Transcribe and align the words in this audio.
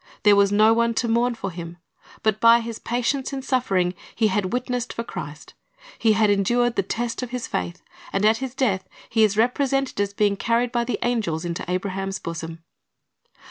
There 0.23 0.35
was 0.35 0.51
no 0.51 0.73
one 0.73 0.95
to 0.95 1.07
mourn 1.07 1.35
for 1.35 1.51
him; 1.51 1.77
but 2.23 2.39
by 2.39 2.61
his 2.61 2.79
patience 2.79 3.33
in 3.33 3.43
suffering 3.43 3.93
he 4.15 4.29
had 4.29 4.51
witnessed 4.51 4.93
for 4.93 5.03
Christ, 5.03 5.53
he 5.99 6.13
had 6.13 6.31
endured 6.31 6.75
the 6.75 6.81
test 6.81 7.21
of 7.21 7.29
his 7.29 7.45
faith, 7.45 7.83
and 8.11 8.25
at 8.25 8.37
his 8.37 8.55
death 8.55 8.89
he 9.11 9.23
is 9.23 9.37
represented 9.37 10.01
as 10.01 10.15
being 10.15 10.37
carried 10.37 10.71
by 10.71 10.85
the 10.85 10.97
angels 11.03 11.45
into 11.45 11.69
Abraham's 11.69 12.17
bosom. 12.17 12.63